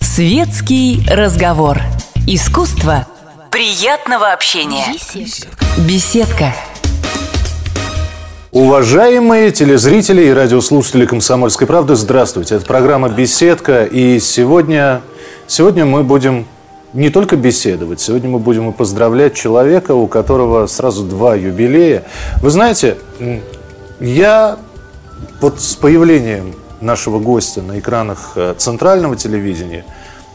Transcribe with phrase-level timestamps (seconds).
[0.00, 1.78] Светский разговор.
[2.26, 3.06] Искусство
[3.50, 4.84] приятного общения.
[5.88, 6.52] Беседка.
[8.50, 12.56] Уважаемые телезрители и радиослушатели «Комсомольской правды», здравствуйте.
[12.56, 13.84] Это программа «Беседка».
[13.84, 15.00] И сегодня,
[15.46, 16.46] сегодня мы будем
[16.92, 22.04] не только беседовать, сегодня мы будем и поздравлять человека, у которого сразу два юбилея.
[22.42, 22.98] Вы знаете,
[24.02, 24.58] я
[25.40, 29.84] вот с появлением нашего гостя на экранах э, центрального телевидения,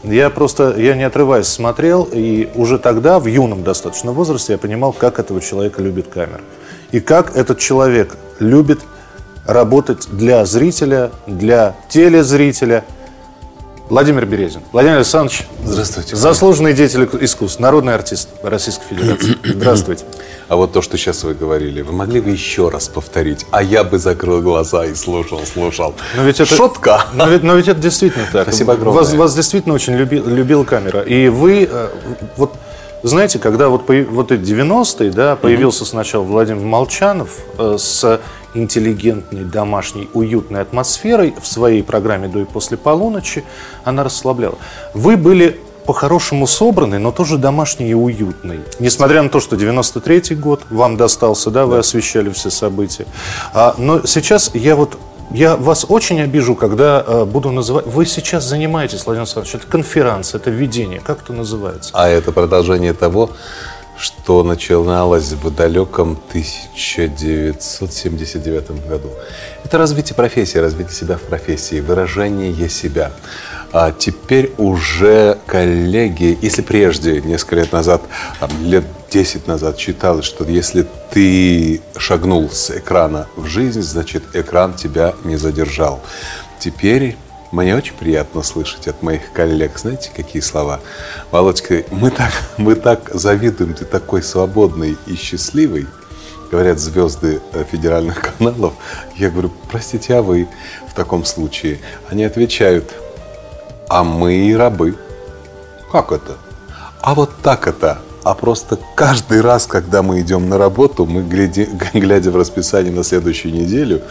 [0.02, 4.92] я просто, я не отрываясь смотрел, и уже тогда, в юном достаточно возрасте, я понимал,
[4.92, 6.40] как этого человека любит камера.
[6.92, 8.80] И как этот человек любит
[9.44, 12.84] работать для зрителя, для телезрителя–
[13.88, 14.62] Владимир Березин.
[14.72, 15.46] Владимир Александрович.
[15.64, 16.14] Здравствуйте.
[16.14, 19.36] Заслуженный деятель искусств, народный артист Российской Федерации.
[19.44, 20.04] Здравствуйте.
[20.48, 23.84] А вот то, что сейчас вы говорили, вы могли бы еще раз повторить, а я
[23.84, 25.94] бы закрыл глаза и слушал, слушал.
[26.16, 27.06] Но ведь это, Шутка.
[27.14, 28.48] Но ведь, но ведь это действительно так.
[28.48, 29.02] Спасибо огромное.
[29.02, 31.00] Вас, вас действительно очень люби, любил камера.
[31.00, 31.88] И вы, э,
[32.36, 32.54] вот
[33.02, 38.20] знаете, когда вот, вот эти 90-е, да, появился сначала Владимир Молчанов э, с
[38.54, 43.44] интеллигентной, домашней, уютной атмосферой в своей программе «До и после полуночи»,
[43.84, 44.58] она расслабляла.
[44.94, 48.60] Вы были по-хорошему собраны, но тоже домашний и уютный.
[48.78, 51.78] Несмотря на то, что 93-й год вам достался, да, вы да.
[51.80, 53.06] освещали все события.
[53.54, 54.98] А, но сейчас я вот
[55.30, 57.86] я вас очень обижу, когда э, буду называть...
[57.86, 61.00] Вы сейчас занимаетесь, Владимир Александрович, это конференция, это введение.
[61.00, 61.90] Как это называется?
[61.94, 63.30] А это продолжение того,
[63.98, 69.10] что начиналось в далеком 1979 году.
[69.64, 73.10] Это развитие профессии, развитие себя в профессии, выражение себя.
[73.72, 78.02] А теперь уже коллеги, если прежде, несколько лет назад,
[78.62, 85.14] лет 10 назад читалось, что если ты шагнул с экрана в жизнь, значит экран тебя
[85.24, 86.00] не задержал.
[86.60, 87.16] Теперь
[87.50, 90.80] мне очень приятно слышать от моих коллег, знаете, какие слова?
[91.30, 95.86] Володька, мы так, мы так завидуем, ты такой свободный и счастливый,
[96.50, 98.74] говорят звезды э, федеральных каналов.
[99.16, 100.46] Я говорю, простите, а вы
[100.88, 101.78] в таком случае?
[102.10, 102.92] Они отвечают,
[103.88, 104.96] а мы рабы.
[105.90, 106.36] Как это?
[107.00, 107.98] А вот так это.
[108.24, 113.04] А просто каждый раз, когда мы идем на работу, мы, глядя, глядя в расписание на
[113.04, 114.02] следующую неделю,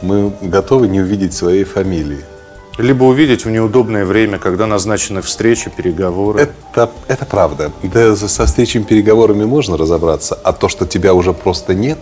[0.00, 2.24] мы готовы не увидеть своей фамилии.
[2.76, 6.40] Либо увидеть в неудобное время, когда назначены встречи, переговоры.
[6.40, 7.70] Это, это правда.
[7.82, 11.98] Да, со встречами, переговорами можно разобраться, а то, что тебя уже просто нет,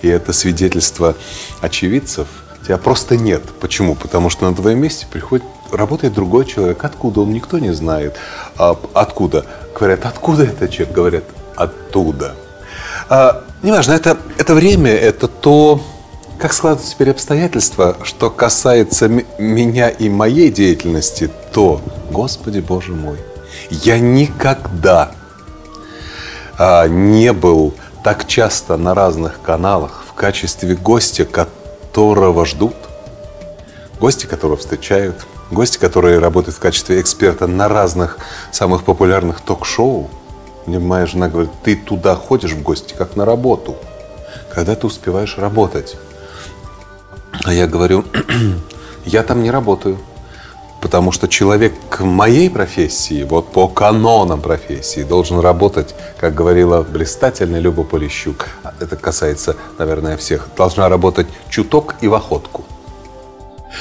[0.00, 1.16] и это свидетельство
[1.60, 2.28] очевидцев,
[2.64, 3.42] тебя просто нет.
[3.60, 3.96] Почему?
[3.96, 6.84] Потому что на твоем месте приходит, работает другой человек.
[6.84, 8.16] Откуда он, никто не знает.
[8.56, 9.44] А, откуда?
[9.74, 10.94] Говорят, откуда этот человек?
[10.94, 11.24] Говорят,
[11.56, 12.36] оттуда.
[13.08, 15.80] А, неважно, это, это время, это то,
[16.42, 19.06] как складываются теперь обстоятельства, что касается
[19.38, 21.80] меня и моей деятельности, то,
[22.10, 23.16] Господи Боже мой,
[23.70, 25.12] я никогда
[26.58, 32.74] а, не был так часто на разных каналах в качестве гостя, которого ждут,
[34.00, 38.18] гости, которого встречают, гости, которые работают в качестве эксперта на разных
[38.50, 40.10] самых популярных ток-шоу.
[40.66, 43.76] Мне моя жена говорит, ты туда ходишь в гости, как на работу,
[44.52, 45.96] когда ты успеваешь работать.
[47.44, 48.04] А я говорю,
[49.04, 49.98] я там не работаю.
[50.80, 57.60] Потому что человек к моей профессии, вот по канонам профессии, должен работать, как говорила блистательная
[57.60, 58.48] Люба Полищук.
[58.80, 60.48] Это касается, наверное, всех.
[60.56, 62.64] Должна работать чуток и в охотку.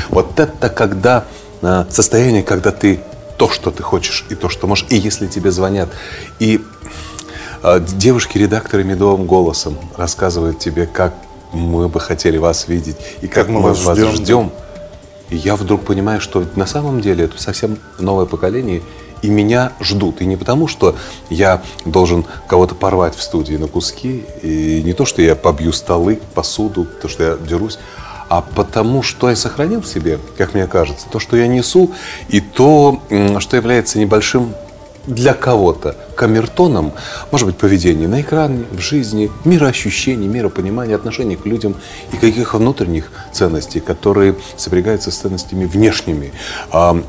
[0.10, 1.26] Вот это когда
[1.64, 3.00] э, состояние, когда ты
[3.38, 5.90] то, что ты хочешь, и то, что можешь, и если тебе звонят,
[6.38, 6.64] и
[7.64, 11.16] э, девушки-редакторы медовым голосом рассказывают тебе, как
[11.52, 14.12] мы бы хотели вас видеть, и как, как мы вас, вас ждем.
[14.16, 14.52] ждем.
[15.30, 18.82] И я вдруг понимаю, что на самом деле это совсем новое поколение,
[19.22, 20.22] и меня ждут.
[20.22, 20.96] И не потому, что
[21.30, 26.20] я должен кого-то порвать в студии на куски, и не то, что я побью столы,
[26.34, 27.80] посуду, то, что я дерусь,
[28.30, 31.92] а потому что я сохранил в себе, как мне кажется, то, что я несу,
[32.30, 33.02] и то,
[33.40, 34.54] что является небольшим
[35.08, 36.94] для кого-то камертоном
[37.32, 41.76] может быть поведение на экране, в жизни, мироощущение, миропонимание, отношение к людям
[42.14, 46.34] и каких внутренних ценностей, которые сопрягаются с ценностями внешними.
[46.72, 47.02] А,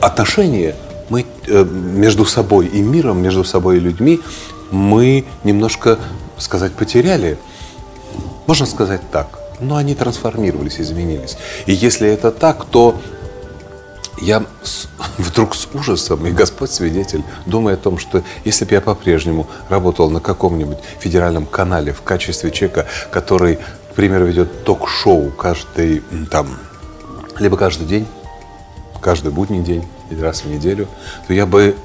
[0.00, 0.74] отношения
[1.08, 4.20] мы э, между собой и миром, между собой и людьми
[4.70, 5.98] мы немножко,
[6.38, 7.38] сказать, потеряли.
[8.46, 11.36] Можно сказать так, но они трансформировались, изменились.
[11.66, 13.00] И если это так, то
[14.20, 14.44] я
[15.18, 20.10] вдруг с ужасом, и Господь свидетель, думаю о том, что если бы я по-прежнему работал
[20.10, 23.58] на каком-нибудь федеральном канале в качестве человека, который
[23.94, 26.58] пример, ведет ток-шоу каждый, там,
[27.38, 28.06] либо каждый день,
[29.00, 30.88] каждый будний день, или раз в неделю,
[31.26, 31.76] то я бы,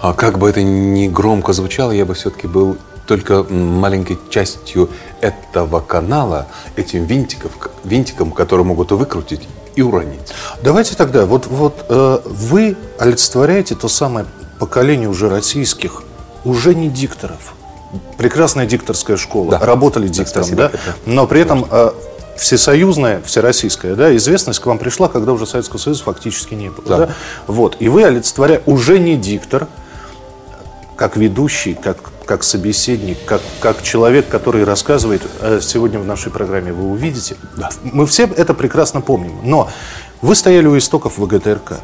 [0.00, 4.88] а как бы это ни громко звучало, я бы все-таки был только маленькой частью
[5.20, 6.46] этого канала,
[6.76, 7.52] этим винтиков,
[7.84, 10.20] винтиком, которые могут выкрутить и уронить.
[10.62, 14.26] Давайте тогда, вот, вот э, вы олицетворяете то самое
[14.58, 16.02] поколение уже российских,
[16.44, 17.54] уже не дикторов.
[18.16, 19.58] Прекрасная дикторская школа, да.
[19.58, 20.78] работали диктором, да, да?
[21.04, 21.90] но при этом э,
[22.36, 26.86] всесоюзная, всероссийская, да, известность к вам пришла, когда уже Советского Союза фактически не было.
[26.86, 26.96] Да.
[26.98, 27.14] Да?
[27.46, 27.76] Вот.
[27.80, 29.68] И вы олицетворяете уже не диктор,
[30.96, 36.72] как ведущий, как, как собеседник, как, как человек, который рассказывает, э, сегодня в нашей программе
[36.72, 37.36] вы увидите.
[37.56, 37.70] Да.
[37.82, 39.40] Мы все это прекрасно помним.
[39.42, 39.68] Но
[40.20, 41.80] вы стояли у истоков ВГТРК.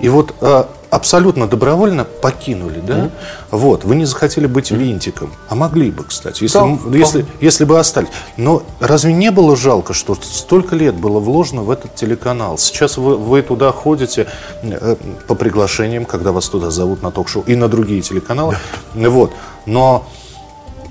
[0.00, 2.94] И вот э, абсолютно добровольно покинули, да?
[2.94, 3.10] Mm-hmm.
[3.52, 4.76] Вот, вы не захотели быть mm-hmm.
[4.76, 8.08] винтиком, а могли бы, кстати, если, да, если, если бы остались.
[8.36, 12.58] Но разве не было жалко, что столько лет было вложено в этот телеканал?
[12.58, 14.26] Сейчас вы, вы туда ходите
[14.62, 14.96] э,
[15.28, 18.56] по приглашениям, когда вас туда зовут на ток-шоу и на другие телеканалы,
[18.94, 19.08] yeah.
[19.08, 19.32] вот.
[19.66, 20.06] Но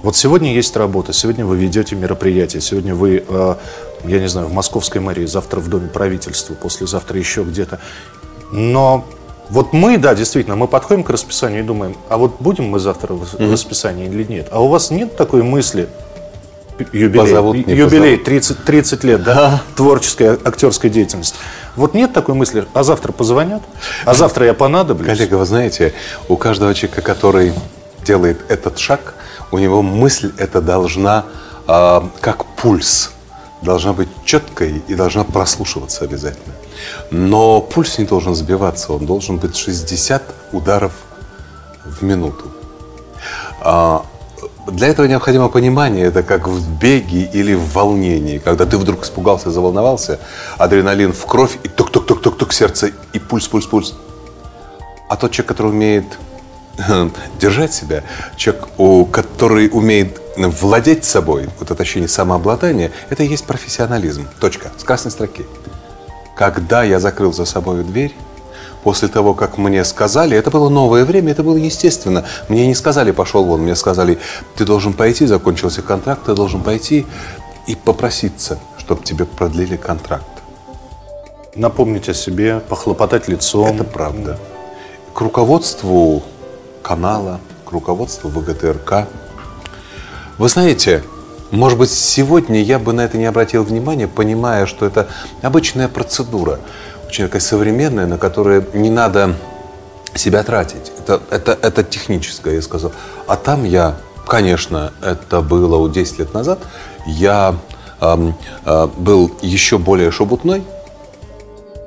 [0.01, 3.55] вот сегодня есть работа, сегодня вы ведете мероприятие, сегодня вы, э,
[4.05, 7.79] я не знаю, в московской мэрии, завтра в Доме правительства, послезавтра еще где-то.
[8.51, 9.05] Но
[9.49, 13.13] вот мы, да, действительно, мы подходим к расписанию и думаем, а вот будем мы завтра
[13.13, 13.51] в mm-hmm.
[13.51, 14.47] расписании или нет?
[14.51, 15.89] А у вас нет такой мысли,
[16.93, 21.37] юбилей, позовут, юбилей 30, 30 лет, да, творческой актерской деятельности.
[21.75, 23.61] Вот нет такой мысли, а завтра позвонят,
[24.05, 25.17] а завтра я понадоблюсь.
[25.17, 25.93] Коллега, вы знаете,
[26.27, 27.53] у каждого человека, который
[28.05, 29.15] делает этот шаг,
[29.51, 31.25] у него мысль эта должна,
[31.67, 33.11] э, как пульс,
[33.61, 36.53] должна быть четкой и должна прослушиваться обязательно.
[37.11, 40.23] Но пульс не должен сбиваться, он должен быть 60
[40.53, 40.93] ударов
[41.83, 42.45] в минуту.
[43.61, 44.05] А,
[44.67, 49.51] для этого необходимо понимание, это как в беге или в волнении, когда ты вдруг испугался,
[49.51, 50.19] заволновался,
[50.57, 53.95] адреналин в кровь, и тук-тук-тук-тук-тук сердце, и пульс, пульс, пульс.
[55.09, 56.05] А тот человек, который умеет
[57.39, 58.03] держать себя,
[58.37, 58.67] человек,
[59.11, 64.27] который умеет владеть собой, вот это ощущение самообладания, это и есть профессионализм.
[64.39, 64.71] Точка.
[64.77, 65.45] С красной строки.
[66.37, 68.15] Когда я закрыл за собой дверь,
[68.83, 72.25] после того, как мне сказали, это было новое время, это было естественно.
[72.47, 74.19] Мне не сказали, пошел вон, мне сказали,
[74.55, 77.05] ты должен пойти, закончился контракт, ты должен пойти
[77.67, 80.25] и попроситься, чтобы тебе продлили контракт.
[81.55, 83.75] Напомнить о себе, похлопотать лицом.
[83.75, 84.39] Это правда.
[85.13, 86.23] К руководству
[86.81, 89.07] канала, к руководству ВГТРК.
[90.39, 91.03] Вы знаете,
[91.51, 95.09] может быть, сегодня я бы на это не обратил внимания, понимая, что это
[95.41, 96.61] обычная процедура,
[97.09, 99.35] очень такая современная, на которую не надо
[100.15, 100.93] себя тратить.
[100.97, 102.93] Это, это, это техническое, я сказал.
[103.27, 106.59] А там я, конечно, это было 10 лет назад,
[107.05, 107.55] я
[107.99, 108.31] э,
[108.63, 110.63] э, был еще более шебутной,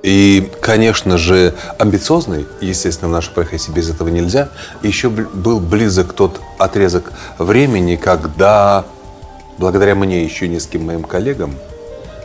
[0.02, 4.49] и, конечно же, амбициозный, естественно, в нашей профессии без этого нельзя.
[4.82, 8.84] Еще был близок тот отрезок времени, когда
[9.58, 11.54] благодаря мне еще нескольким моим коллегам,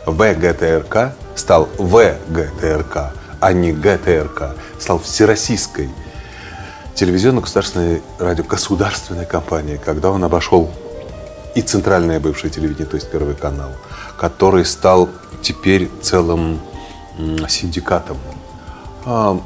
[0.06, 5.90] ВГТРК стал ВГТРК, а не ГТРК, стал всероссийской
[6.94, 10.68] телевизионно-государственной радиогосударственной компанией, когда он обошел
[11.54, 13.70] и центральное бывшее телевидение, то есть Первый канал,
[14.16, 15.08] который стал
[15.42, 16.60] теперь целым
[17.48, 18.16] синдикатом.
[19.04, 19.40] А,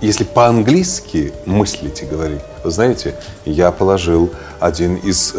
[0.00, 4.30] если по-английски мыслить и говорить, вы знаете, я положил
[4.60, 5.34] один из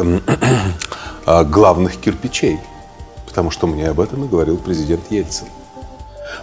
[1.26, 2.60] а, главных кирпичей.
[3.26, 5.48] Потому что мне об этом и говорил президент Ельцин.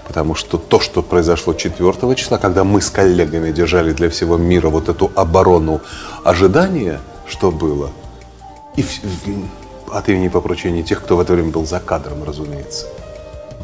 [0.07, 4.69] Потому что то, что произошло 4 числа, когда мы с коллегами держали для всего мира
[4.69, 5.81] вот эту оборону
[6.25, 7.91] ожидания, что было,
[8.77, 8.85] и
[9.93, 12.87] от имени по поручению тех, кто в это время был за кадром, разумеется–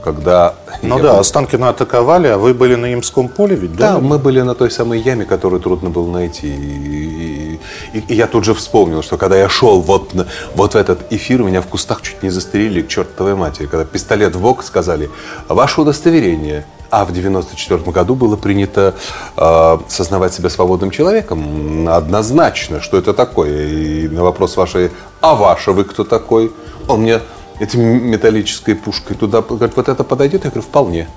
[0.07, 0.55] когда...
[0.83, 1.19] Ну да, был...
[1.19, 3.95] Останкино атаковали, а вы были на Ямском поле ведь, да?
[3.95, 6.47] Да, мы были на той самой яме, которую трудно было найти.
[6.47, 7.61] И,
[7.93, 10.15] и, и я тут же вспомнил, что когда я шел вот,
[10.55, 13.67] вот в этот эфир, меня в кустах чуть не застрелили к чертовой матери.
[13.67, 15.11] Когда пистолет в бок сказали,
[15.49, 16.65] ваше удостоверение.
[16.89, 18.95] А в 94 году было принято
[19.37, 21.89] э, сознавать себя свободным человеком.
[21.89, 23.67] Однозначно, что это такое.
[23.67, 26.53] И на вопрос вашей, а ваше вы кто такой?
[26.87, 27.21] Он мне
[27.59, 30.45] этой металлической пушкой туда, говорит, вот это подойдет?
[30.45, 31.09] Я говорю, вполне.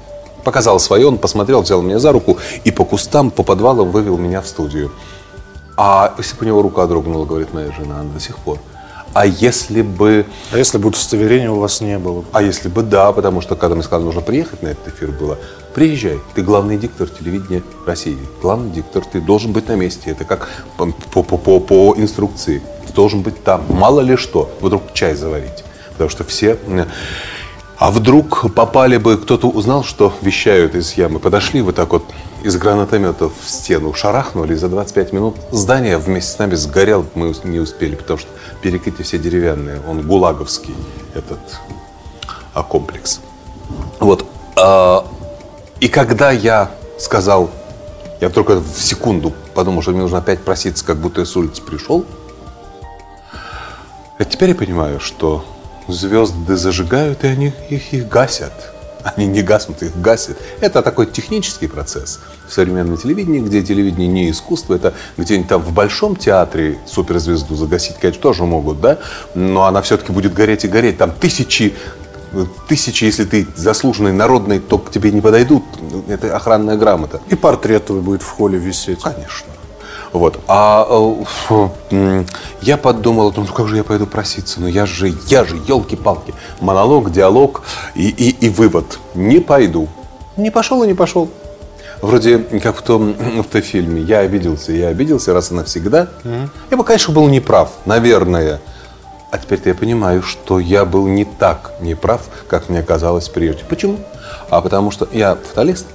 [0.44, 4.42] Показал свое, он посмотрел, взял меня за руку и по кустам, по подвалам вывел меня
[4.42, 4.92] в студию.
[5.76, 8.60] А если бы у него рука дрогнула, говорит моя жена, она до сих пор.
[9.14, 10.26] А если бы...
[10.52, 12.24] А если бы удостоверения у вас не было?
[12.32, 15.38] А если бы да, потому что когда мне сказали, нужно приехать на этот эфир, было,
[15.74, 18.18] приезжай, ты главный диктор телевидения России.
[18.42, 20.12] Главный диктор, ты должен быть на месте.
[20.12, 22.62] Это как по, по, по, по инструкции.
[22.88, 23.66] Ты должен быть там.
[23.70, 25.64] Мало ли что, вдруг чай заварить.
[26.00, 26.58] Потому что все...
[27.78, 32.04] А вдруг попали бы, кто-то узнал, что вещают из ямы, подошли вот так вот
[32.42, 37.34] из гранатометов в стену, шарахнули, и за 25 минут здание вместе с нами сгорело, мы
[37.44, 38.30] не успели, потому что
[38.62, 40.74] перекрытия все деревянные, он гулаговский,
[41.16, 41.40] этот
[42.54, 43.20] а, комплекс.
[44.00, 44.26] Вот.
[44.56, 45.06] А,
[45.82, 47.50] и когда я сказал,
[48.22, 51.62] я только в секунду подумал, что мне нужно опять проситься, как будто я с улицы
[51.62, 52.06] пришел,
[54.18, 55.46] а теперь я понимаю, что
[55.92, 58.54] звезды зажигают, и они их, их гасят.
[59.04, 60.38] Они не гаснут, их гасят.
[60.60, 65.72] Это такой технический процесс в современном телевидении, где телевидение не искусство, это где-нибудь там в
[65.72, 69.00] большом театре суперзвезду загасить, конечно, тоже могут, да,
[69.36, 70.98] но она все-таки будет гореть и гореть.
[70.98, 71.74] Там тысячи
[72.68, 75.64] тысячи, если ты заслуженный народный, то к тебе не подойдут.
[76.08, 77.22] Это охранная грамота.
[77.30, 79.02] И портрет твой будет в холле висеть.
[79.02, 79.48] Конечно.
[80.14, 80.40] Вот.
[80.48, 80.88] А
[81.92, 82.24] э,
[82.62, 84.60] я подумал, ну как же я пойду проситься?
[84.60, 86.34] Ну я же, я же, елки-палки.
[86.60, 87.62] Монолог, диалог
[87.96, 89.00] и, и, и вывод.
[89.14, 89.88] Не пойду.
[90.38, 91.30] Не пошел и не пошел.
[92.02, 94.02] Вроде как в том, в том фильме.
[94.02, 96.08] Я обиделся, я обиделся раз и навсегда.
[96.24, 96.50] Mm-hmm.
[96.72, 98.62] Я бы, конечно, был неправ, наверное.
[99.32, 103.64] А теперь-то я понимаю, что я был не так неправ, как мне казалось прежде.
[103.68, 103.98] Почему?
[104.50, 105.86] А потому что я фаталист.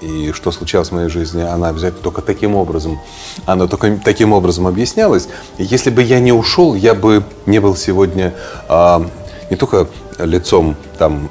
[0.00, 3.00] И что случалось в моей жизни, она обязательно только таким образом,
[3.46, 5.28] она только таким образом объяснялась.
[5.58, 8.34] если бы я не ушел, я бы не был сегодня
[8.68, 9.08] а,
[9.50, 11.30] не только лицом там,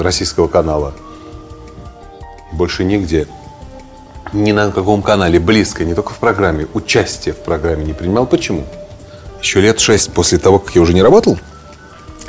[0.00, 0.94] российского канала,
[2.52, 3.26] больше нигде,
[4.32, 8.26] ни на каком канале, близко, не только в программе, участие в программе не принимал.
[8.26, 8.64] Почему?
[9.40, 11.38] Еще лет шесть после того, как я уже не работал,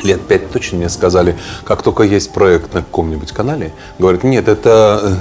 [0.04, 5.00] лет пять точно мне сказали, как только есть проект на каком-нибудь канале, говорят, нет, это
[5.02, 5.16] э,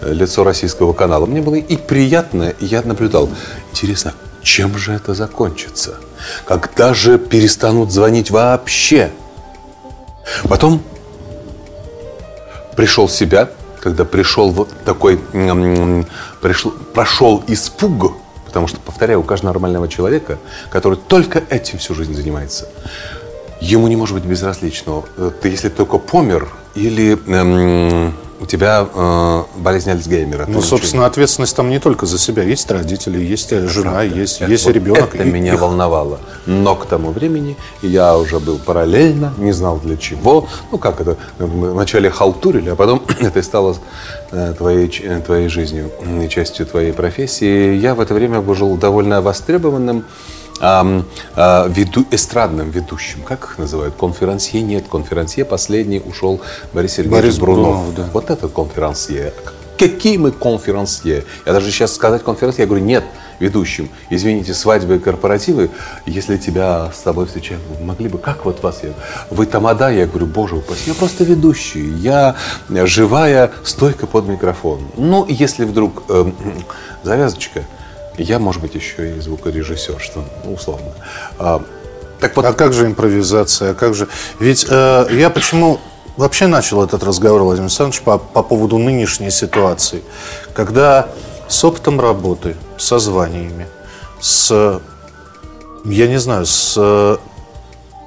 [0.00, 1.26] лицо российского канала.
[1.26, 3.28] Мне было и приятно, и я наблюдал.
[3.70, 5.96] Интересно, чем же это закончится?
[6.44, 9.10] Когда же перестанут звонить вообще?
[10.44, 10.82] Потом
[12.76, 13.50] пришел в себя,
[13.80, 15.18] когда пришел вот такой,
[16.40, 18.14] пришел, прошел испуг,
[18.46, 20.38] потому что, повторяю, у каждого нормального человека,
[20.70, 22.68] который только этим всю жизнь занимается,
[23.60, 29.42] ему не может быть безразлично, э, ты если только помер или эм, у тебя э,
[29.56, 30.46] болезнь Альцгеймера.
[30.48, 32.42] Ну, собственно, ответственность там не только за себя.
[32.42, 34.16] Есть родители, есть это жена, правда.
[34.16, 35.14] есть, это, есть вот ребенок.
[35.14, 35.60] Это и, меня их...
[35.60, 36.18] волновало.
[36.44, 40.48] Но к тому времени я уже был параллельно, не знал для чего.
[40.72, 43.76] Ну, как это, вначале халтурили, а потом это стало
[44.32, 44.88] э, твоей,
[45.24, 45.92] твоей жизнью,
[46.28, 47.76] частью твоей профессии.
[47.76, 50.04] Я в это время был довольно востребованным
[50.60, 53.22] а, веду, эстрадным ведущим.
[53.22, 53.94] Как их называют?
[53.96, 54.60] Конферансье?
[54.62, 56.40] Нет, конферансье последний ушел
[56.72, 57.76] Борис Сергеевич Борис Брунов.
[57.76, 58.08] Брунов да.
[58.12, 59.32] Вот это конферансье.
[59.78, 61.24] Какие мы конферансье?
[61.44, 63.02] Я даже сейчас сказать конферансье, я говорю, нет,
[63.40, 63.88] ведущим.
[64.10, 65.70] Извините, свадьбы и корпоративы,
[66.06, 68.90] если тебя с тобой встречают, могли бы, как вот вас, я,
[69.30, 72.36] вы тамада, я говорю, боже упаси, я просто ведущий, я
[72.68, 74.86] живая стойка под микрофон.
[74.96, 76.30] Ну, если вдруг э,
[77.02, 77.64] завязочка,
[78.18, 80.92] я, может быть, еще и звукорежиссер, что ну, условно.
[81.38, 81.62] А,
[82.20, 82.44] так вот...
[82.44, 83.72] а как же импровизация?
[83.72, 84.08] А как же...
[84.38, 85.80] Ведь э, я почему
[86.16, 90.02] вообще начал этот разговор, Владимир Александрович, по, по поводу нынешней ситуации,
[90.54, 91.08] когда
[91.48, 93.66] с опытом работы, со званиями,
[94.20, 94.80] с,
[95.84, 97.18] я не знаю, с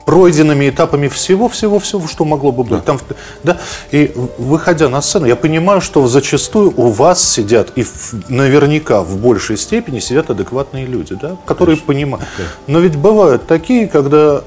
[0.06, 2.80] пройденными этапами всего-всего-всего, что могло бы быть.
[2.80, 2.82] Да.
[2.82, 3.00] Там,
[3.44, 3.58] да?
[3.92, 9.18] И выходя на сцену, я понимаю, что зачастую у вас сидят, и в, наверняка в
[9.18, 11.38] большей степени сидят адекватные люди, да?
[11.46, 11.88] которые Конечно.
[11.88, 12.26] понимают.
[12.38, 12.46] Okay.
[12.68, 14.44] Но ведь бывают такие, когда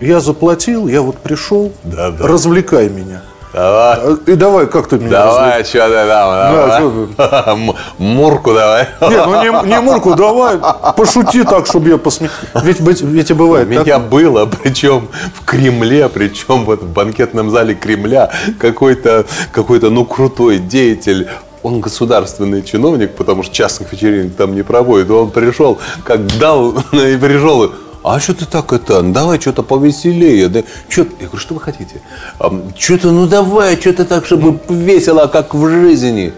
[0.00, 2.26] я заплатил, я вот пришел, да, да.
[2.26, 3.22] развлекай меня.
[3.54, 3.98] Давай.
[4.00, 7.16] А, и давай, как ты меня Давай, что ты там?
[7.16, 7.56] Да,
[7.98, 8.88] Мурку давай.
[9.00, 10.58] Нет, ну не, не Мурку, давай,
[10.96, 12.36] пошути так, чтобы я посмеялся.
[12.64, 14.08] Ведь, ведь и бывает У меня так.
[14.08, 21.28] было, причем в Кремле, причем вот в банкетном зале Кремля, какой-то, какой-то, ну, крутой деятель
[21.62, 25.10] он государственный чиновник, потому что частных вечеринок там не проводит.
[25.10, 27.72] Он пришел, как дал, и пришел,
[28.04, 30.48] а что ты так это, давай что-то повеселее.
[30.48, 30.62] Да?
[30.88, 32.02] Что, я говорю, что вы хотите?
[32.78, 36.32] Что-то, ну давай, что-то так, чтобы весело, как в жизни.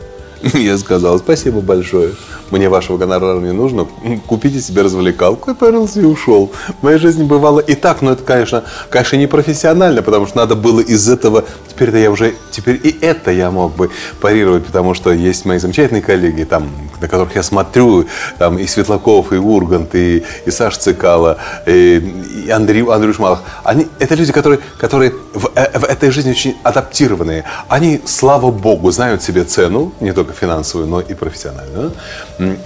[0.54, 2.12] Я сказал, спасибо большое
[2.50, 3.86] мне вашего гонорара не нужно,
[4.26, 5.50] купите себе развлекалку.
[5.50, 6.52] И повернулся и ушел.
[6.80, 10.54] В моей жизни бывало и так, но это, конечно, конечно, не профессионально, потому что надо
[10.54, 11.44] было из этого,
[11.76, 13.90] теперь-то я уже, теперь и это я мог бы
[14.20, 18.06] парировать, потому что есть мои замечательные коллеги, там, на которых я смотрю,
[18.38, 23.40] там, и Светлаков, и Ургант, и, и Саша Цикало, и, и Андрей, Андрей Шмалов.
[23.62, 27.44] Они, это люди, которые, которые в, э, в этой жизни очень адаптированные.
[27.68, 31.92] Они, слава богу, знают себе цену, не только финансовую, но и профессиональную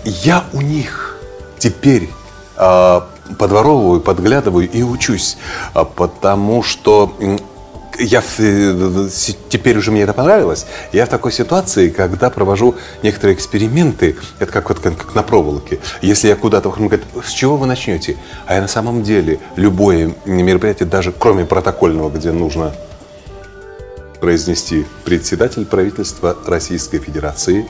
[0.04, 1.16] я у них
[1.58, 2.10] теперь
[2.56, 3.00] э,
[3.38, 5.36] подворовываю, подглядываю и учусь.
[5.74, 7.14] А потому что
[7.99, 9.09] я э,
[9.49, 10.66] теперь уже мне это понравилось.
[10.92, 15.80] Я в такой ситуации, когда провожу некоторые эксперименты, это как вот как на проволоке.
[16.00, 18.16] Если я куда-то, он говорит, с чего вы начнете?
[18.47, 22.73] А я на самом деле любое мероприятие, даже кроме протокольного, где нужно
[24.20, 27.66] произнести председатель правительства Российской Федерации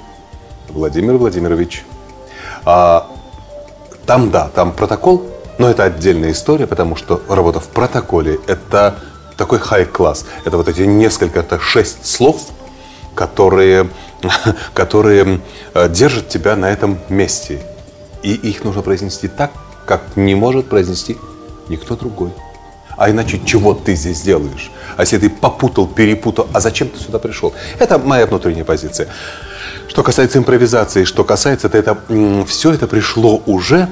[0.69, 1.85] Владимир Владимирович.
[2.65, 3.09] А,
[4.07, 5.27] там да, там протокол,
[5.59, 8.97] но это отдельная история, потому что работа в протоколе– это
[9.41, 10.27] такой хай-класс.
[10.45, 12.43] Это вот эти несколько, это шесть слов,
[13.15, 13.89] которые,
[14.75, 15.41] которые
[15.73, 17.63] э, держат тебя на этом месте.
[18.23, 19.51] И их нужно произнести так,
[19.87, 21.17] как не может произнести
[21.71, 22.33] никто другой.
[22.99, 24.71] А иначе чего ты здесь делаешь?
[24.99, 27.55] А если ты попутал, перепутал, а зачем ты сюда пришел?
[27.79, 29.09] Это моя внутренняя позиция.
[29.89, 33.89] Что касается импровизации, что касается, это, это все это пришло уже,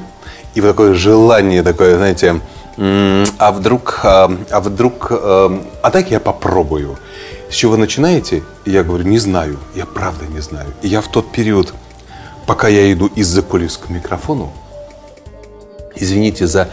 [0.54, 2.40] и вот такое желание, такое, знаете,
[2.78, 6.96] а вдруг, а, а вдруг, а, а так я попробую.
[7.50, 8.42] С чего вы начинаете?
[8.66, 10.72] я говорю, не знаю, я правда не знаю.
[10.82, 11.72] И я в тот период,
[12.46, 14.52] пока я иду из-за кулис к микрофону,
[15.96, 16.68] извините за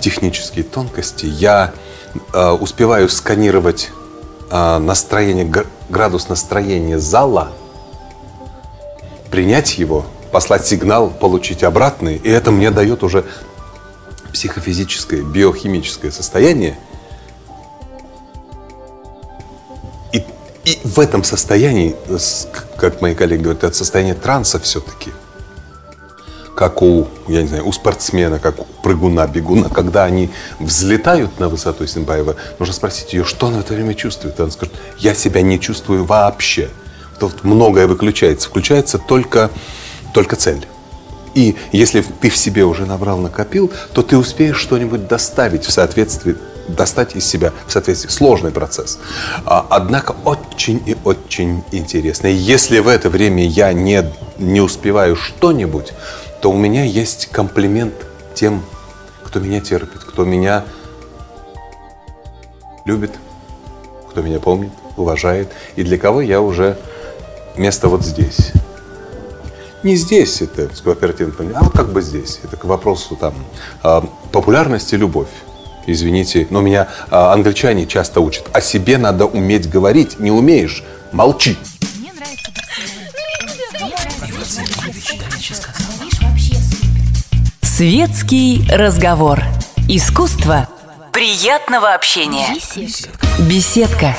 [0.00, 1.72] технические тонкости, я
[2.32, 3.90] э, успеваю сканировать
[4.50, 5.50] э, настроение,
[5.88, 7.52] градус настроения зала,
[9.30, 13.24] принять его, послать сигнал, получить обратный, и это мне дает уже
[14.32, 16.78] психофизическое, биохимическое состояние.
[20.12, 20.24] И,
[20.64, 21.96] и в этом состоянии,
[22.76, 25.12] как мои коллеги говорят, это состояние транса все-таки–
[26.58, 31.48] как у, я не знаю, у спортсмена, как у прыгуна, бегуна, когда они взлетают на
[31.48, 34.40] высоту Симбаева, нужно спросить ее, что она в это время чувствует.
[34.40, 36.68] Она скажет, я себя не чувствую вообще.
[37.20, 38.48] Тут многое выключается.
[38.48, 39.52] Включается только,
[40.12, 40.66] только цель.
[41.38, 46.34] И если ты в себе уже набрал, накопил, то ты успеешь что-нибудь доставить в соответствии,
[46.66, 48.10] достать из себя в соответствии.
[48.10, 48.98] Сложный процесс.
[49.44, 52.32] А, однако очень и очень интересный.
[52.32, 54.02] Если в это время я не,
[54.38, 55.92] не успеваю что-нибудь,
[56.40, 57.94] то у меня есть комплимент
[58.34, 58.64] тем,
[59.22, 60.64] кто меня терпит, кто меня
[62.84, 63.12] любит,
[64.10, 66.76] кто меня помнит, уважает, и для кого я уже
[67.56, 68.50] место вот здесь.
[69.82, 72.40] Не здесь это кооперативный а вот как бы здесь.
[72.42, 73.34] Это к вопросу там
[73.82, 74.00] а,
[74.32, 75.28] популярности любовь.
[75.86, 78.44] Извините, но меня а, англичане часто учат.
[78.52, 80.18] О себе надо уметь говорить.
[80.18, 81.56] Не умеешь, молчи.
[81.98, 82.50] Мне нравится
[87.62, 89.42] Светский разговор.
[89.88, 90.68] Искусство
[91.12, 92.48] приятного общения.
[92.54, 93.18] Беседка.
[93.38, 94.14] Беседка.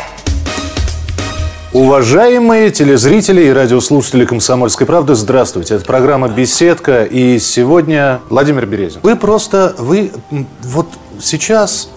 [1.72, 5.76] Уважаемые телезрители и радиослушатели «Комсомольской правды», здравствуйте.
[5.76, 7.04] Это программа «Беседка».
[7.04, 9.02] И сегодня Владимир Березин.
[9.04, 10.12] Вы просто, вы
[10.64, 10.88] вот
[11.22, 11.92] сейчас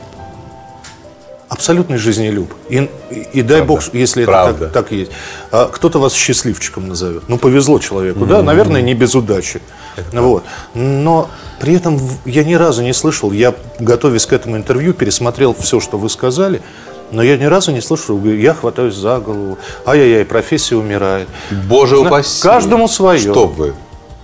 [1.49, 2.53] абсолютный жизнелюб.
[2.69, 4.67] И, и, и дай бог, если Правда.
[4.67, 5.11] это так, так есть.
[5.51, 7.23] А кто-то вас счастливчиком назовет.
[7.29, 8.29] Ну, повезло человеку, mm-hmm.
[8.29, 8.43] да?
[8.43, 9.63] Наверное, не без удачи.
[9.97, 10.45] Это вот.
[10.75, 11.31] Но
[11.61, 15.97] при этом я ни разу не слышал, я, готовясь к этому интервью, пересмотрел все, что
[15.97, 16.61] вы сказали,
[17.13, 21.29] но я ни разу не слышал, я хватаюсь за голову, ай-яй-яй, профессия умирает.
[21.69, 22.43] Боже упаси.
[22.43, 23.21] Каждому свое.
[23.21, 23.75] Что вы?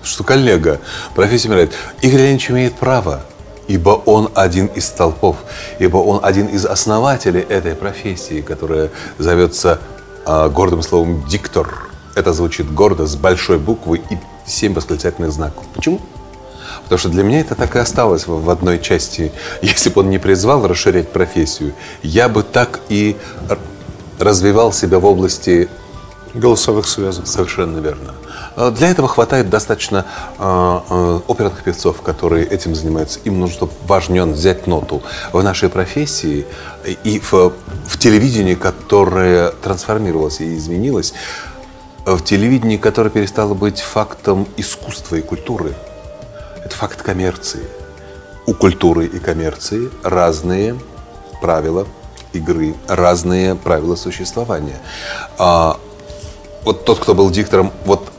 [0.03, 0.81] Что коллега,
[1.15, 1.73] профессия умирает.
[2.01, 3.23] Игорь Леонидович имеет право
[3.69, 5.37] ибо он один из столпов,
[5.79, 9.79] ибо он один из основателей этой профессии, которая зовется
[10.27, 11.91] э, гордым словом «диктор».
[12.15, 15.65] Это звучит гордо, с большой буквы и семь восклицательных знаков.
[15.75, 16.01] Почему?
[16.89, 19.31] Потому что для меня это так и осталось в, одной части.
[19.63, 23.17] Если бы он не призвал расширять профессию, я бы так и
[24.19, 25.69] развивал себя в области
[26.33, 27.27] голосовых связок.
[27.27, 28.15] Совершенно верно.
[28.57, 30.07] А, для этого хватает достаточно
[30.39, 33.19] э, э, оперных певцов, которые этим занимаются.
[33.25, 36.47] Им нужно, чтобы важнен взять ноту в нашей профессии
[37.05, 37.53] и в,
[37.87, 41.13] в телевидении, которое трансформировалось и изменилось,
[42.07, 45.75] в телевидении, которое перестало быть фактом искусства и культуры.
[46.69, 47.63] Это факт коммерции.
[48.45, 50.79] У культуры и коммерции разные
[51.41, 51.87] правила
[52.35, 54.79] игры, разные правила существования.
[55.39, 55.81] А,
[56.65, 58.13] вот тот, кто был диктором, вот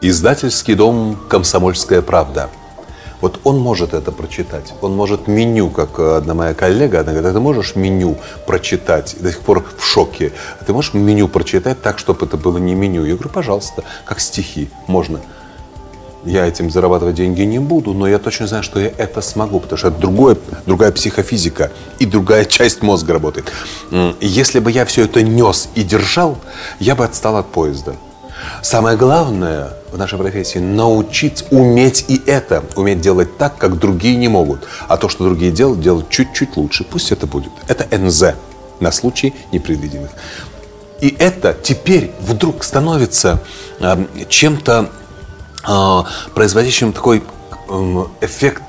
[0.00, 2.50] Издательский дом «Комсомольская правда».
[3.20, 4.74] Вот он может это прочитать.
[4.80, 9.14] Он может меню, как одна моя коллега, она говорит, «А ты можешь меню прочитать?
[9.20, 10.32] До сих пор в шоке.
[10.58, 13.04] А ты можешь меню прочитать так, чтобы это было не меню?
[13.04, 15.20] Я говорю, пожалуйста, как стихи, можно.
[16.24, 19.76] Я этим зарабатывать деньги не буду, но я точно знаю, что я это смогу, потому
[19.76, 23.52] что это другое, другая психофизика и другая часть мозга работает.
[24.20, 26.38] Если бы я все это нес и держал,
[26.78, 27.96] я бы отстал от поезда.
[28.62, 32.64] Самое главное в нашей профессии– научиться уметь и это.
[32.76, 34.66] Уметь делать так, как другие не могут.
[34.88, 36.84] А то, что другие делают, делать чуть-чуть лучше.
[36.84, 37.50] Пусть это будет.
[37.68, 38.34] Это НЗ
[38.80, 40.10] на случай непредвиденных.
[41.00, 43.40] И это теперь вдруг становится
[43.80, 44.90] э, чем-то
[46.34, 47.22] производящим такой
[47.68, 48.62] э, эффект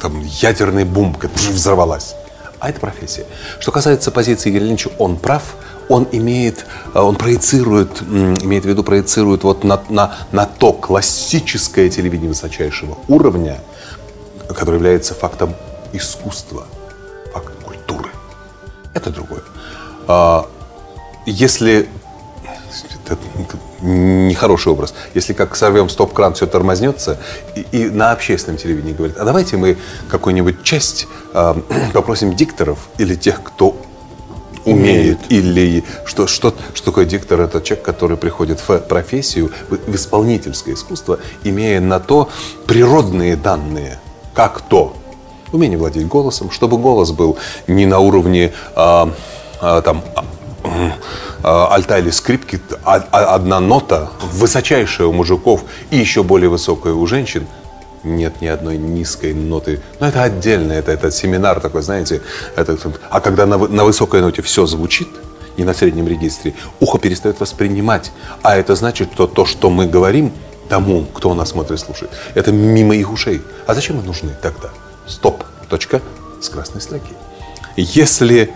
[0.00, 2.14] там, ядерный бум, как взорвалась.
[2.58, 3.26] А это профессия.
[3.58, 5.42] Что касается позиции Игоря он прав–
[5.90, 11.90] он имеет, э, он проецирует, имеет в виду, проецирует вот на, на, на то классическое
[11.90, 13.58] телевидение высочайшего уровня,
[14.48, 15.54] которое является фактом
[15.92, 16.64] искусства,
[17.34, 18.10] фактом культуры.
[18.94, 19.42] Это другое.
[20.06, 20.46] А,
[21.26, 21.88] если
[23.06, 23.18] это
[23.82, 24.94] нехороший образ.
[25.14, 27.18] Если как сорвем стоп-кран, все тормознется,
[27.54, 29.76] и, и на общественном телевидении говорят, а давайте мы
[30.08, 31.54] какую-нибудь часть э,
[31.92, 33.76] попросим дикторов или тех, кто
[34.64, 35.18] умеет.
[35.28, 37.40] Или что, что, что такое диктор?
[37.40, 42.28] Это человек, который приходит в профессию, в, в исполнительское искусство, имея на то
[42.66, 43.98] природные данные.
[44.34, 44.96] Как то?
[45.52, 49.12] Умение владеть голосом, чтобы голос был не на уровне а,
[49.60, 50.24] а, там, а
[51.42, 57.06] альта или скрипки, а, а, одна нота, высочайшая у мужиков и еще более высокая у
[57.06, 57.46] женщин–
[58.04, 59.80] нет ни одной низкой ноты.
[59.98, 62.22] Но это отдельно, это, это семинар такой, знаете.
[62.56, 62.78] Это,
[63.10, 65.08] а когда на, на высокой ноте все звучит,
[65.56, 68.12] не на среднем регистре, ухо перестает воспринимать.
[68.42, 70.32] А это значит, что то, что мы говорим
[70.68, 73.42] тому, кто нас смотрит, слушает, это мимо их ушей.
[73.66, 74.70] А зачем мы нужны тогда?
[75.06, 75.44] Стоп.
[75.68, 76.00] Точка
[76.40, 77.12] с красной строки.
[77.76, 78.52] Если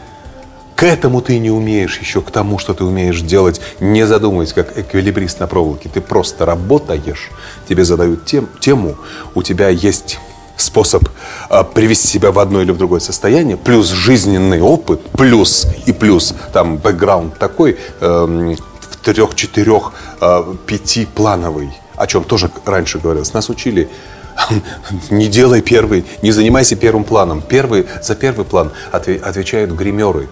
[0.75, 4.77] к этому ты не умеешь еще, к тому, что ты умеешь делать, не задумываясь, как
[4.77, 5.89] эквилибрист на проволоке.
[5.89, 7.31] Ты просто работаешь,
[7.69, 8.97] тебе задают тем, тему,
[9.35, 10.19] у тебя есть
[10.57, 11.09] способ
[11.51, 16.35] э, привести себя в одно или в другое состояние, плюс жизненный опыт, плюс и плюс
[16.53, 23.33] там бэкграунд такой, э, в трех, четырех, э, пяти плановый, о чем тоже раньше говорилось.
[23.33, 23.89] Нас учили
[25.11, 27.43] не делай первый, не занимайся первым планом.
[27.43, 30.29] Первый, за первый план отвечают гримеры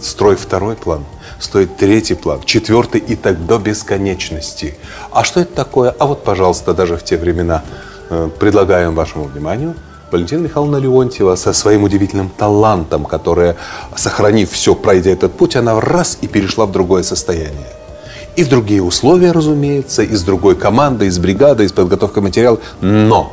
[0.00, 1.04] строй второй план,
[1.40, 4.76] стоит третий план, четвертый и так до бесконечности.
[5.10, 5.94] А что это такое?
[5.98, 7.62] А вот, пожалуйста, даже в те времена
[8.10, 9.74] э, предлагаем вашему вниманию
[10.12, 13.56] Валентина Михайловна Леонтьева со своим удивительным талантом, которая,
[13.96, 17.66] сохранив все, пройдя этот путь, она раз и перешла в другое состояние.
[18.36, 23.32] И в другие условия, разумеется, из другой команды, из бригады, из подготовки материала, но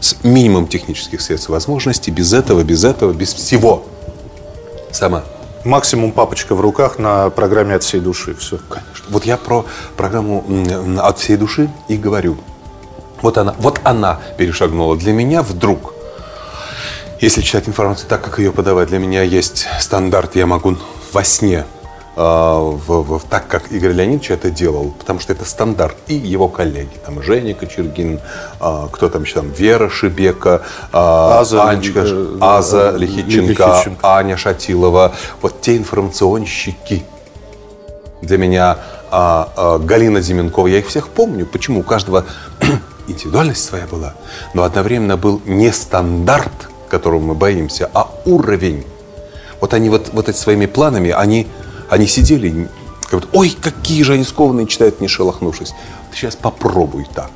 [0.00, 3.84] с минимум технических средств и возможностей, без этого, без этого, без всего–
[4.92, 5.24] Сама.
[5.64, 8.34] Максимум папочка в руках на программе «От всей души».
[8.34, 8.58] Все.
[8.68, 9.06] Конечно.
[9.08, 9.64] Вот я про
[9.96, 10.44] программу
[11.00, 12.36] «От всей души» и говорю.
[13.22, 14.96] Вот она, вот она перешагнула.
[14.96, 15.94] Для меня вдруг,
[17.20, 20.76] если читать информацию так, как ее подавать, для меня есть стандарт, я могу
[21.12, 21.64] во сне
[22.14, 25.96] в, в, так, как Игорь Леонидович это делал, потому что это стандарт.
[26.08, 28.20] И его коллеги, там Женя Кочергин,
[28.60, 34.36] а, кто там еще там, Вера Шибека, а, Аза, Анечка, э, Аза Лихиченко, Лихиченко, Аня
[34.36, 37.02] Шатилова, вот те информационщики.
[38.20, 38.78] Для меня
[39.10, 41.46] а, а, Галина Зименкова, я их всех помню.
[41.46, 41.80] Почему?
[41.80, 42.24] У каждого
[43.08, 44.14] индивидуальность своя была,
[44.54, 48.84] но одновременно был не стандарт, которого мы боимся, а уровень.
[49.60, 51.46] Вот они вот, вот эти своими планами, они
[51.92, 52.68] они сидели,
[53.10, 55.74] говорят, ой, какие же они скованные читают, не шелохнувшись.
[56.10, 57.30] Сейчас попробуй так.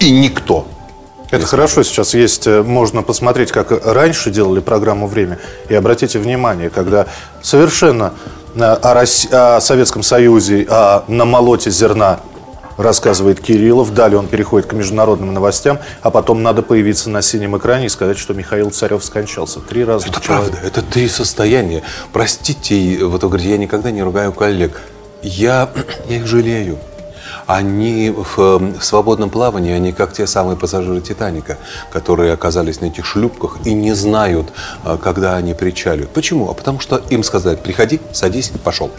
[0.00, 0.66] И никто.
[1.30, 5.38] Это хорошо, сейчас есть, э, можно посмотреть, как раньше делали программу «Время».
[5.70, 7.06] И обратите внимание, когда
[7.40, 8.12] совершенно
[8.54, 12.20] э, о, России, о Советском Союзе, о намолоте зерна
[12.76, 13.92] рассказывает Кириллов.
[13.94, 18.18] Далее он переходит к международным новостям, а потом надо появиться на синем экране и сказать,
[18.18, 19.60] что Михаил Царев скончался.
[19.60, 20.08] Три раза.
[20.08, 20.50] Это человека.
[20.50, 21.82] правда, это три состояния.
[22.12, 24.80] Простите, вот вы говорите, я никогда не ругаю коллег.
[25.22, 25.70] Я,
[26.08, 26.78] я их жалею.
[27.46, 31.58] Они в, в свободном плавании, они как те самые пассажиры Титаника,
[31.90, 34.52] которые оказались на этих шлюпках и не знают,
[34.84, 36.10] а, когда они причалят.
[36.10, 36.50] Почему?
[36.50, 38.90] А потому что им сказать, приходи, садись, пошел.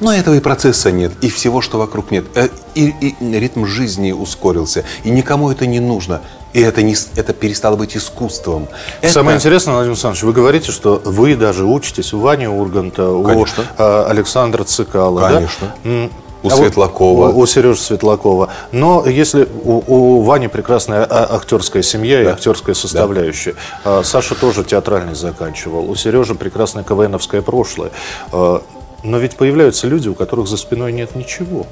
[0.00, 2.24] Но этого и процесса нет, и всего, что вокруг нет.
[2.34, 6.20] Э, и, и ритм жизни ускорился, и никому это не нужно.
[6.52, 8.68] И это, не, это перестало быть искусством.
[9.02, 9.12] Это...
[9.12, 13.64] Самое интересное, Владимир Александрович, вы говорите, что вы даже учитесь у Вани Урганта, Конечно.
[13.78, 15.28] у э, Александра Цикала.
[15.28, 15.74] Конечно.
[15.84, 16.08] Да?
[16.42, 17.28] У а Светлакова.
[17.28, 18.50] У, у Сережи Светлакова.
[18.72, 22.22] Но если у, у Вани прекрасная а, актерская семья да.
[22.22, 23.54] и актерская составляющая.
[23.84, 24.02] Да.
[24.04, 25.90] Саша тоже театральный заканчивал.
[25.90, 27.90] У Сережи прекрасное КВНовское прошлое.
[29.06, 31.66] Но ведь появляются люди, у которых за спиной нет ничего.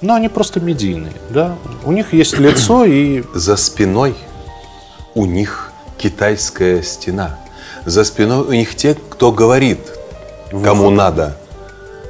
[0.00, 1.56] Но они просто медийные, да.
[1.84, 3.24] У них есть лицо и...
[3.34, 4.14] За спиной
[5.14, 7.38] у них китайская стена.
[7.84, 9.80] За спиной у них те, кто говорит,
[10.50, 10.90] кому вот.
[10.90, 11.36] надо.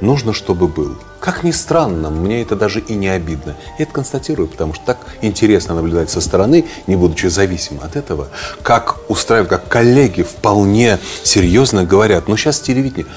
[0.01, 0.95] Нужно, чтобы был.
[1.19, 3.55] Как ни странно, мне это даже и не обидно.
[3.77, 8.29] Я это констатирую, потому что так интересно наблюдать со стороны, не будучи зависимым от этого,
[8.61, 13.07] как устраивают, как коллеги вполне серьезно говорят, ну сейчас телевидение,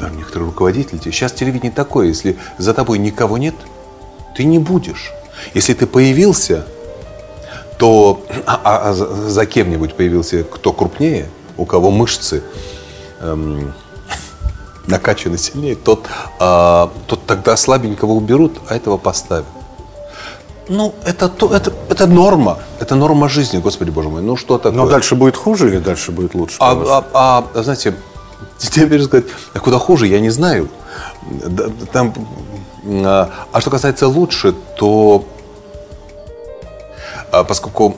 [0.00, 3.54] даже некоторые руководители, сейчас телевидение такое, если за тобой никого нет,
[4.34, 5.12] ты не будешь.
[5.54, 6.66] Если ты появился,
[7.78, 12.42] то а, а, а за кем-нибудь появился кто крупнее, у кого мышцы
[13.20, 13.72] эм,
[14.86, 16.06] накачанный сильнее, тот,
[16.38, 19.46] а, тот тогда слабенького уберут, а этого поставят.
[20.68, 22.58] Ну, это, то, это, это норма.
[22.78, 24.22] Это норма жизни, Господи Боже мой.
[24.22, 24.78] Ну, что такое?
[24.78, 26.56] Но дальше будет хуже или дальше будет лучше?
[26.60, 27.94] А, а, а, знаете,
[28.58, 30.68] теперь сказать, а куда хуже, я не знаю.
[31.92, 32.14] Там,
[32.84, 35.24] а, а что касается лучше, то
[37.32, 37.96] а, поскольку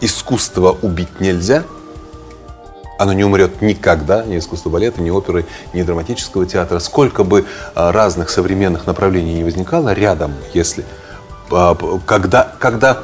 [0.00, 1.64] искусство убить нельзя–
[2.98, 6.80] оно не умрет никогда, ни искусство балета, ни оперы, ни драматического театра.
[6.80, 10.84] Сколько бы разных современных направлений не возникало рядом, если
[12.04, 12.98] когда, когда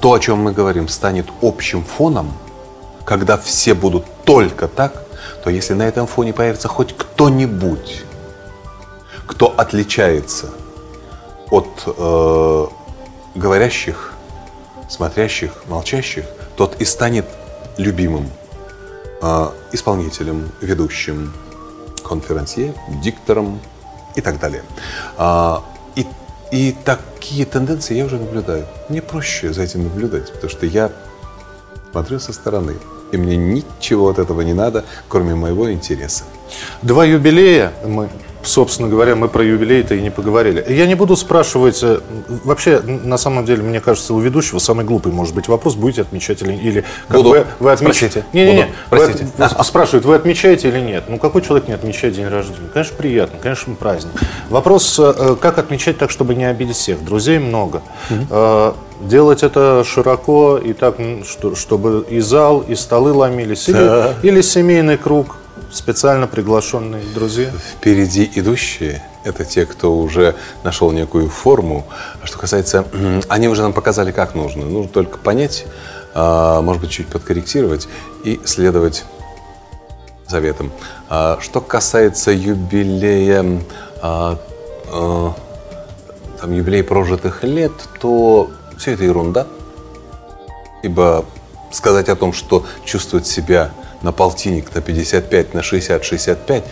[0.00, 2.32] то, о чем мы говорим, станет общим фоном,
[3.04, 5.04] когда все будут только так,
[5.42, 8.02] то если на этом фоне появится хоть кто-нибудь,
[9.26, 10.50] кто отличается
[11.50, 12.66] от э,
[13.34, 14.12] говорящих,
[14.88, 16.24] смотрящих, молчащих,
[16.56, 17.26] тот и станет
[17.76, 18.30] любимым
[19.20, 21.32] а, исполнителем, ведущим,
[22.06, 23.60] конферансье, диктором
[24.14, 24.62] и так далее.
[25.16, 25.64] А,
[25.96, 26.06] и,
[26.52, 28.66] и такие тенденции я уже наблюдаю.
[28.88, 30.92] Мне проще за этим наблюдать, потому что я
[31.90, 32.74] смотрю со стороны,
[33.12, 36.24] и мне ничего от этого не надо, кроме моего интереса.
[36.82, 38.08] Два юбилея мы
[38.46, 40.64] собственно говоря, мы про юбилей-то и не поговорили.
[40.68, 42.00] Я не буду спрашивать, э,
[42.44, 46.42] вообще, на самом деле, мне кажется, у ведущего самый глупый может быть вопрос, будете отмечать
[46.42, 47.30] или, или как буду.
[47.30, 48.24] Вы, вы отмечаете?
[48.32, 48.66] Не, не, не.
[48.90, 49.28] Простите.
[49.36, 51.04] Вы, а, спрашивают, вы отмечаете или нет?
[51.08, 52.68] Ну, какой человек не отмечает день рождения?
[52.72, 54.12] Конечно, приятно, конечно, праздник.
[54.50, 57.04] Вопрос, э, как отмечать так, чтобы не обидеть всех?
[57.04, 57.82] Друзей много.
[58.10, 58.74] Угу.
[59.08, 60.96] Делать это широко и так,
[61.54, 64.14] чтобы и зал, и столы ломились, да.
[64.22, 65.36] или, или семейный круг
[65.70, 67.50] специально приглашенные друзья?
[67.76, 71.86] Впереди идущие– это те, кто уже нашел некую форму.
[72.22, 72.86] А что касается…
[73.28, 74.64] Они уже нам показали, как нужно.
[74.64, 75.66] Нужно только понять,
[76.14, 77.88] а, может быть, чуть подкорректировать
[78.24, 79.04] и следовать
[80.28, 80.72] заветам.
[81.10, 83.60] А, что касается юбилея,
[86.40, 88.50] там, юбилей прожитых лет, то
[88.84, 89.46] все это ерунда.
[90.82, 91.24] Ибо
[91.70, 93.70] сказать о том, что чувствовать себя
[94.02, 96.64] на полтинник, на 55, на 60, 65,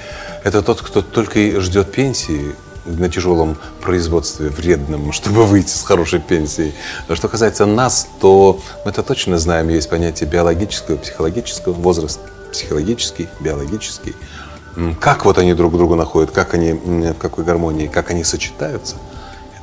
[0.45, 6.21] это тот, кто только и ждет пенсии на тяжелом производстве, вредном, чтобы выйти с хорошей
[6.21, 6.75] пенсией.
[7.11, 12.21] Что касается нас, то мы это точно знаем, есть понятие биологического, психологического, возраст
[12.53, 14.15] психологический, биологический.
[15.01, 18.97] Как вот они друг друга находят, как они, в какой гармонии, как они сочетаются,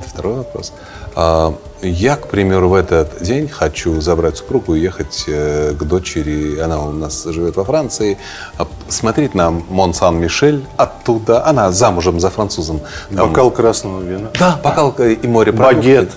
[0.00, 0.72] это второй вопрос.
[1.14, 6.58] А, я, к примеру, в этот день хочу забрать супругу и ехать э, к дочери.
[6.58, 8.18] Она у нас живет во Франции.
[8.58, 11.46] А, смотреть на Мон-Сан-Мишель оттуда.
[11.46, 12.80] Она замужем за французом.
[13.14, 13.28] Там...
[13.28, 14.28] Бокал красного вина.
[14.38, 16.10] Да, бокал и море Багет.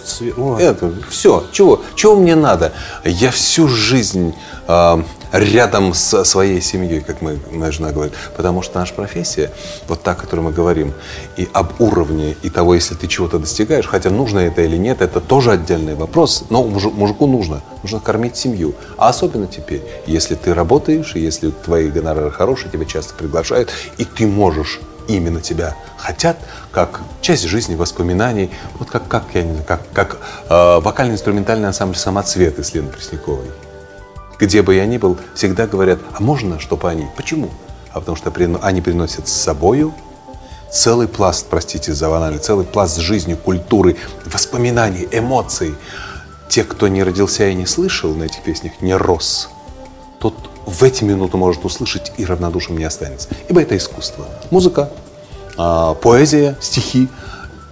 [0.60, 1.44] Это, все.
[1.52, 1.82] Чего?
[1.96, 2.74] Чего мне надо?
[3.06, 4.36] Я всю жизнь
[4.68, 5.04] э,
[5.34, 8.14] рядом с своей семьей, как мы, моя жена говорит.
[8.38, 9.52] Потому что наша профессия,
[9.88, 10.94] вот та, о которой мы говорим,
[11.36, 15.20] и об уровне, и того, если ты чего-то достигаешь, хотя нужно это или нет, это
[15.20, 16.46] тоже отдельный вопрос.
[16.50, 17.62] Но мужику нужно.
[17.82, 18.76] Нужно кормить семью.
[18.98, 24.06] А особенно теперь, если ты работаешь, и если твои гонорары хорошие, тебя часто приглашают, и
[24.06, 26.38] ты можешь именно тебя хотят,
[26.72, 30.18] как часть жизни, воспоминаний, вот как, как я не знаю, как, как
[30.48, 33.48] э, вокально-инструментальный ансамбль «Самоцветы» с Леной Пресняковой
[34.40, 37.08] где бы я ни был, всегда говорят, а можно, чтобы они?
[37.16, 37.50] Почему?
[37.92, 39.94] А потому что они приносят с собою
[40.72, 45.76] целый пласт, простите за банальный, целый пласт жизни, культуры, воспоминаний, эмоций.
[46.50, 49.50] Те, кто не родился и не слышал на этих песнях, не рос,
[50.20, 53.30] тот в эти минуты может услышать и равнодушным не останется.
[53.50, 54.26] Ибо это искусство.
[54.50, 54.90] Музыка,
[55.58, 57.08] а, поэзия, стихи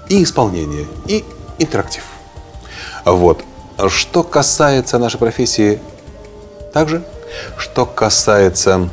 [0.09, 1.23] и исполнение, и
[1.57, 2.03] интерактив.
[3.05, 3.43] Вот.
[3.87, 5.79] Что касается нашей профессии
[6.71, 7.03] также,
[7.57, 8.89] что касается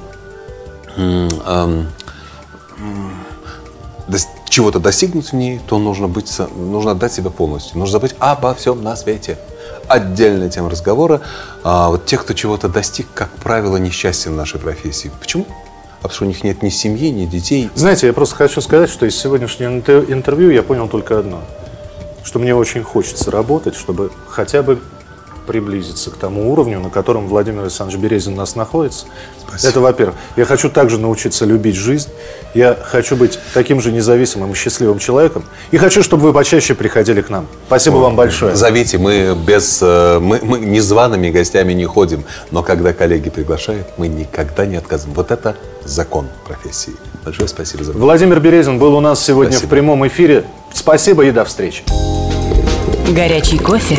[4.48, 7.78] чего-то достигнуть в ней, то нужно, быть, нужно отдать себя полностью.
[7.78, 9.38] Нужно забыть обо всем на свете.
[9.86, 11.20] Отдельная тема разговора.
[11.62, 15.10] А, вот те, кто чего-то достиг, как правило, несчастье в нашей профессии.
[15.20, 15.46] Почему?
[15.98, 17.70] Потому что у них нет ни семьи, ни детей.
[17.74, 19.70] Знаете, я просто хочу сказать, что из сегодняшнего
[20.12, 21.42] интервью я понял только одно.
[22.24, 24.80] Что мне очень хочется работать, чтобы хотя бы
[25.48, 29.06] приблизиться к тому уровню, на котором Владимир Александрович Березин у нас находится.
[29.48, 29.70] Спасибо.
[29.70, 30.16] Это, во-первых.
[30.37, 32.11] Я хочу также научиться любить жизнь.
[32.54, 35.44] Я хочу быть таким же независимым и счастливым человеком.
[35.70, 37.46] И хочу, чтобы вы почаще приходили к нам.
[37.66, 38.54] Спасибо О, вам большое.
[38.54, 44.08] Зовите, мы без э, мы, мы незваными гостями не ходим, но когда коллеги приглашают, мы
[44.08, 45.14] никогда не отказываем.
[45.14, 46.92] Вот это закон профессии.
[47.24, 49.68] Большое спасибо за Владимир Березин был у нас сегодня спасибо.
[49.68, 50.44] в прямом эфире.
[50.74, 51.84] Спасибо и до встречи.
[53.11, 53.98] Горячий кофе,